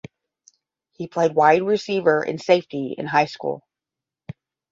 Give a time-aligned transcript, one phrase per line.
[0.93, 3.63] He played wide receiver and safety in high school.